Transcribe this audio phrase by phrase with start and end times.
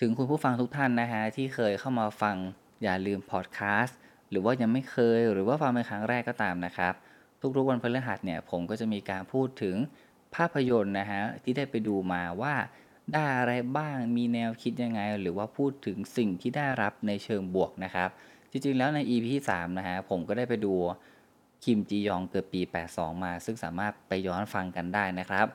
[0.00, 2.36] ถึงคุณผู้ฟังทุกท่านนะฮะที่เคยเข้ามาฟัง
[2.82, 3.98] อย่าลืมพอดแคสต์
[4.30, 6.94] หรือว่ายังไม่เคยหรือว่าฟังเป็นครั้งแรกก็ตามนะครับ
[7.56, 9.76] ทุกๆวันพฤหัสเนี่ยผมก็จะมีการพูดถึง
[10.34, 12.54] ภาพยนตร์นะฮะที่ได้ไปดูมาว่า
[13.12, 18.08] ได้อะไรบ้างมีแนวคิดยังไง หรือว่าพูดถึงสิ่งที่ได้รับในเชิงบวกนะครับ
[18.50, 20.74] จริงๆแล้วใน EP ที่3นะฮะผมก็ได้ไปดู
[21.64, 22.60] คิมจียองเกิดปี
[22.92, 25.46] 82 มา ซึ่งสามารถไปย้อนฟังกันได้นะครับ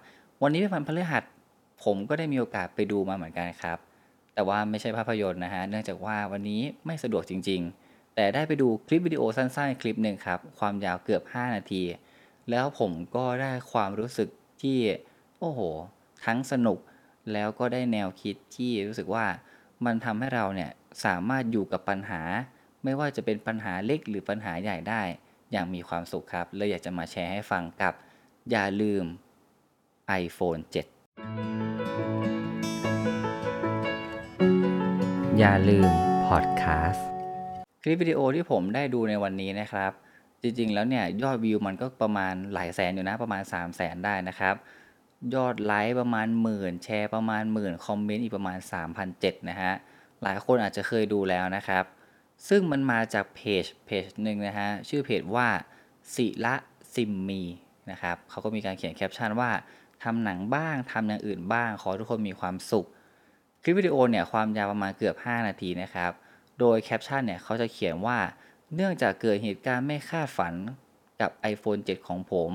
[0.41, 1.23] วันนี้เป็นวันพฤหัส
[1.83, 3.79] ผมก็ได้มีโอกาสไปดูมาเหมือนกันครับ
[4.33, 11.83] แต่ว่าไม่ใช่ภาพยนตร์นะฮะ เนื่องจากว่าวันนี้ไม่สะดวกจริง ๆ แต่ได้ไปดูคลิปวิดีโอสั้นๆ คลิปหนึ่งครับ ความยาวเกือบ 5 นาที
[12.49, 14.29] แล้วผมก็ได้ความรู้สึก
[14.61, 14.77] ที่
[15.39, 15.59] โอ้โห
[16.25, 16.79] ทั้งสนุก
[17.33, 19.25] แล้วก็ได้แนวคิดที่รู้สึกว่า
[19.85, 20.71] มันทำให้เราเนี่ย
[21.05, 22.21] สามารถอยู่กับปัญหา
[22.83, 25.01] ไม่ว่าจะเป็นปัญหาเล็กหรือปัญหาใหญ่ได้
[25.51, 27.93] อย่างมีความสุขครับ เลยอยากจะมาแชร์ให้ฟังกับ
[28.51, 29.05] อย่าลืม
[30.23, 31.00] iPhone 7
[35.39, 35.91] อย่าลืม
[36.27, 37.07] พอดแคสต์
[37.81, 39.91] คลิปวิดีโอที่ผมได้ดูในวันนี้นะครับ
[40.41, 44.55] จริงๆแล้วเนี่ยยอดวิวมันก็ประมาณหลายแสนอยู่นะประมาณ 3 0 0แสนได้นะครับ
[45.35, 48.57] ยอดไลค์ประมาณหมื่นแชร์ประมาณหมื่นคอมเมนต์อีกประมาณ
[49.03, 49.73] 3,007นะฮะ
[50.23, 51.83] หลายคนอาจจะเคยดูแล้วนะครับ
[52.49, 55.47] ซึ่งมันมาจากเพจเพจหนึ่งนะฮะชื่อเพจว่า
[56.15, 56.55] ศิละ
[56.93, 57.43] ซิมมี
[57.91, 59.51] นะครับเขาก็มีการเขียนแคปชั่นว่า
[60.03, 62.87] ทำหนังบ้างทำอย่างอื่นบ้าง ขอทุกคนมีความสุข
[63.63, 66.11] คลิปวิดีโอเนี่ยความยาวประมาณเกือบ 5 นาทีนะครับ
[66.59, 68.17] โดยแคปชั่นเนี่ยเขาจะเขียนว่า
[68.75, 70.53] เนื่องจากเกิดเหตุการณ์ไม่คาดฝัน
[71.21, 72.51] กับ iPhone 7 ของผม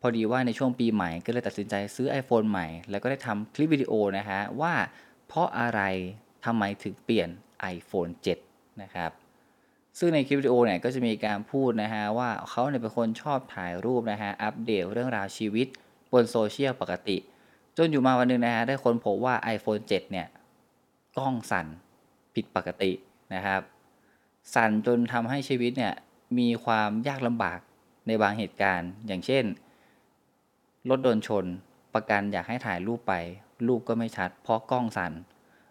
[0.00, 4.74] พอดีว่าในช่วงปีใหม่ก็เลยตัดสินใจซื้อ iPhone ใหม่ แล้วก็ได้ทำคลิปวิดีโอนะฮะว่า
[5.26, 5.80] เพราะอะไร
[6.44, 7.28] ทำไมถึงเปลี่ยน
[7.74, 8.12] iPhone
[8.46, 9.10] 7 นะครับ
[9.98, 15.66] ซึ่งในคลิปวิดีโอเนี่ยก็จะมีการพูดนะฮะว่าเขาเนี่ยเป็นคนชอบถ่ายรูปนะฮะอัปเดตเรื่องราวชีวิต
[16.12, 17.16] บนโซเชียลปกติ
[17.76, 20.26] จนอยู่มาวันหนึ่งนะฮะได้ค้นพบว่า iPhone 7 เนี่ย
[21.16, 21.66] กล้องสั่น
[22.34, 22.92] ผิดปกติ
[23.34, 23.60] นะครับ
[24.54, 25.94] สั่นจนทำให้ชีวิตเนี่ย
[26.38, 27.58] มีความยากลำบาก
[28.06, 29.44] ในบางเหตุการณ์ อย่างเช่น
[30.88, 31.44] รถโดนชน
[31.94, 33.14] ประกันอยากให้ถ่ายรูปไป
[33.66, 35.12] รูปก็ไม่ชัด เพราะกล้องสั่น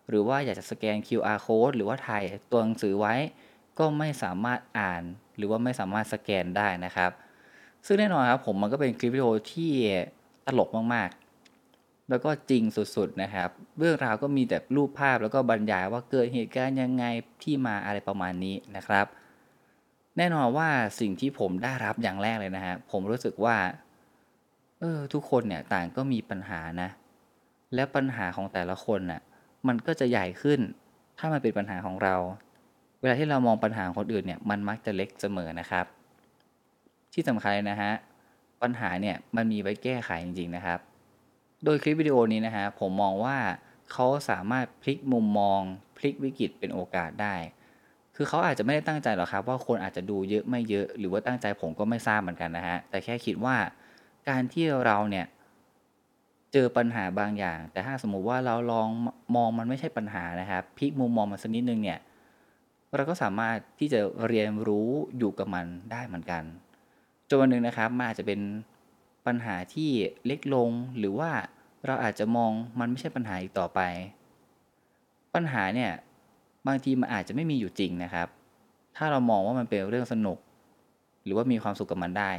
[0.09, 3.16] หรือว่าอยากจะสแกน QR code หรือว่าถ่ายตัวหนังสือไว้
[3.80, 5.03] ก็ไม่สามารถอ่าน
[5.38, 7.12] หรือว่าไม่สามารถสแกนได้นะครับ
[7.85, 9.72] ซึ่งแน่นอนครับผมมันก็เป็นคลิปวิดีโอที่
[10.47, 11.25] ตลกมากๆ
[12.10, 12.64] แล้วก็จริง
[12.96, 13.50] สุดๆนะครับ
[13.80, 17.06] เรื่องราวก็มีแต่รูปภาพแล้วก็บรรยายว่าเกิดเหตุการณ์ยังไง
[17.44, 19.06] ที่มาอะไรประมาณนี้นะครับ
[20.18, 23.58] แน่นอนว่าสิ่งที่ผมได้รับอย่างแรกเลยนะฮะผมรู้สึกว่า
[24.80, 26.90] เออทุกคนเนี่ยต่างก็มีปัญหานะ
[27.76, 29.22] และปัญหาของแต่ละคนน่ะ
[29.68, 30.60] มันก็จะใหญ่ขึ้น
[31.18, 32.16] ถ้ามันเป็นปัญหาของเรา
[33.02, 35.86] เวลาที่เรามองปัญหาคนอื่นเนี่ยมันมักจะเล็กเสมอนะครับ
[37.14, 37.92] ที่สำคัญนะฮะ
[38.62, 40.80] ปัญหาเนี่ยมันมีไว้แก้ไขจริงๆนะครับ
[41.66, 43.38] โดยคลิปวิดีโอนี้นะฮะผมมองว่า
[43.92, 45.62] เขาสามารถพลิกมุมมอง
[45.98, 47.36] พลิกวิกฤตเป็นโอกาสได้
[48.16, 53.56] คือเขาอาจจะไม่ได้ตั้งใจหรอกครับ ว่าคนอาจจะดูเยอะไม่เยอะ หรือว่าตั้งใจผมก็ไม่ทราบเหมือนกันนะฮะแต่แค่คิดว่า
[54.30, 55.25] การที่เราเนี่ย
[56.54, 58.88] เจอปัญหาบางอย่าง แต่ถ้าสมมุติว่าเราลอง
[59.36, 62.00] มองมันไม่ใช่ปัญหานะครับพลิกมุมมองมันสักนิดนึงเนี่ย
[62.96, 66.44] เราก็สามารถที่จะเรียนรู้อยู่กับมันได้เหมือนกัน
[67.30, 68.40] จนวันหนึ่งนะครับมันอาจจะเป็น
[69.25, 69.90] ปัญหาที่
[70.25, 71.31] เล็กลงหรือว่า
[71.85, 73.79] เราอาจจะมองมันไม่ใช่ปัญหาอีกต่อไป
[75.35, 75.91] ปัญหาเนี่ย
[76.68, 78.28] บางทีมันอาจจะไม่มีอยู่จริงนะครับ
[78.96, 80.38] ถ้าเรามองว่ามันเป็นเรื่องสนุก
[81.24, 82.31] หรือว่ามีความสุขกับมันได้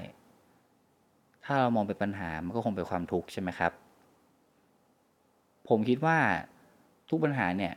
[1.45, 3.73] ถ้าเรามองเป็นปัญหามันก็คงเป็นความทุกข์ใช่ไหมครับ
[5.69, 6.19] ผมคิดว่า
[7.09, 7.73] ทุกปัญหาเนี่ย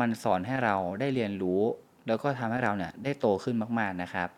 [0.00, 1.60] มันสอนให้เราได้เรียนรู้
[2.06, 4.28] แล้วก็ทำให้เราเนี่ยได้โตขึ้นมากๆนะครับ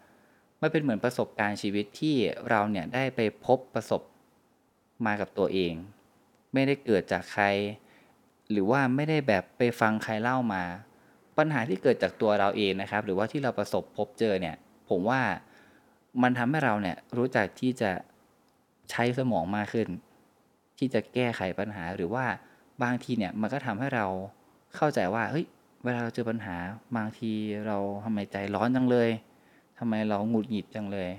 [0.60, 2.16] มันเป็นเหมือนประสบการณ์ชีวิตที่
[2.48, 4.02] เราเนี่ยได้ไปพบประสบ
[5.06, 5.72] มากับตัวเอง
[6.54, 7.44] ไม่ได้เกิดจากใคร
[8.50, 10.62] หรือว่าไม่ได้แบบไปฟังใครเล่ามา
[11.38, 14.56] ปัญหาที่เกิดจากตัวเราเองนะครับ หรือว่าที่เราประสบพบเจอเนี่ย
[14.88, 15.20] ผมว่า
[16.22, 17.90] มันทำให้เราเนี่ยรู้จักที่จะ
[18.90, 19.88] ใช้สมองมากขึ้น
[20.78, 22.24] ที่จะแก้ไขปัญหาหรือว่า
[22.82, 24.06] บางทีเนี่ยมันก็ทำให้เรา
[24.76, 25.46] เข้าใจว่าเฮ้ย
[25.84, 26.56] เวลาเราเจอปัญหา
[26.96, 27.32] บางที
[27.66, 29.10] เราทำไมใจร้อนจังเลย
[29.78, 31.10] ทำไมเราหงุดหงิดจังเลย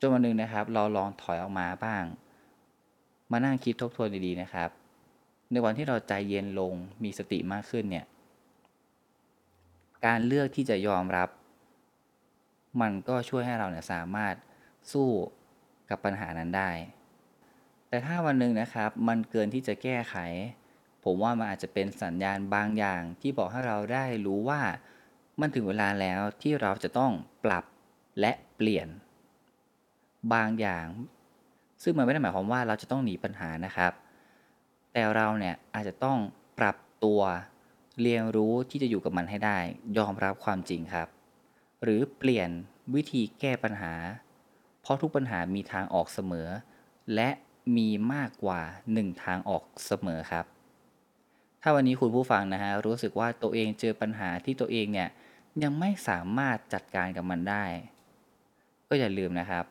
[0.00, 2.02] จนวันหนึ่งนะครับ เราลองถอยออกมาบ้าง
[3.32, 4.70] มานั่งคิดทบทวนดีๆนะครับ
[5.50, 8.06] ในวันที่เราใจเย็นลงมีสติมากขึ้นเนี่ย
[10.06, 11.28] การเลือกที่จะยอมรับ
[12.80, 14.34] มันก็ช่วยให้เราเนี่ยสามารถ
[14.92, 15.08] สู้
[15.90, 16.70] กับปัญหานั้นได้
[17.88, 20.16] แต่ถ้าวันหนึ่งนะครับ มันเกินที่จะแก้ไข
[21.04, 24.60] ผมว่ามันอาจจะเป็นสัญญาณบางอย่างที่บอกให้เราได้รู้ว่า
[25.40, 27.12] มันถึงเวลาแล้วที่เราจะต้อง
[27.44, 27.64] ปรับ
[28.20, 28.88] และเปลี่ยน
[30.32, 30.86] บางอย่าง
[31.82, 33.92] ซึ่งมันไม่ได้หมายความว่าเราจะต้องหนีปัญหานะครับ
[34.92, 36.18] แต่เราเนี่ยอาจจะต้อง
[36.58, 37.20] ปรับตัว
[38.00, 39.58] เรียนรู้ที่จะอยู่กับมันให้ได้
[39.98, 41.08] ยอมรับความจริงครับ
[41.82, 42.50] หรือเปลี่ยน
[42.94, 43.92] วิธีแก้ปัญหา
[44.80, 46.48] เพราะทุกปัญหามีทางออกเสมอ
[47.14, 47.28] และ
[47.76, 48.60] มีมากกว่า
[48.92, 50.44] หนึ่งทางออกเสมอครับ
[51.62, 55.08] ถ้าวันนี้คุณผู้ฟังนะฮะรู้สึกว่าตัวเองเจอปัญหาที่ตัวเองเนี่ย
[55.62, 57.64] ยังไม่สามารถจัดการกับมันได้
[58.88, 59.64] ก็อย่าลืมนะครับ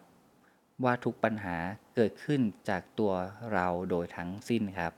[0.86, 1.56] ว่าทุกปัญหา
[1.95, 3.13] เกิดขึ้นจากตัว
[3.54, 4.94] เราโดยทั้งสิ้นครับ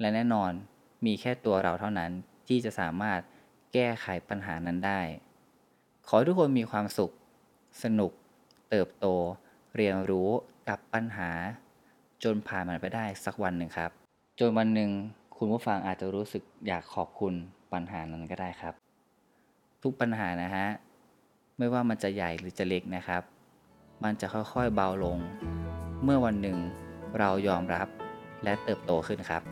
[0.00, 0.52] และแน่นอน
[1.06, 2.10] มีแค่ตัวเราเท่านั้น
[2.48, 3.20] ที่จะสามารถ
[3.72, 5.00] แก้ไขปัญหานั้นได้
[6.08, 7.12] ขอทุกคนมีความสุข
[7.82, 8.12] สนุก
[8.70, 9.06] เติบโต
[9.76, 10.28] เรียนรู้
[10.68, 11.30] กับปัญหา
[12.24, 13.90] จนผ่านมันไปได้สักวันหนึ่งครับ
[14.40, 14.90] จนวันหนึ่ง
[15.36, 17.34] คุณผู้ฟังอาจจะรู้สึกอยากขอบคุณ
[17.72, 18.74] ปัญหานั้นก็ได้ครับ
[19.82, 20.66] ทุกปัญหานะฮะ
[21.58, 23.22] ไม่ว่ามันจะใหญ่หรือจะเล็กนะครับ
[24.04, 25.18] มันจะค่อยๆเบาลง
[26.04, 26.58] เมื่อวันหนึ่ง
[27.18, 27.88] เรายอมรับ
[28.44, 29.42] และเติบโตขึ้นครับ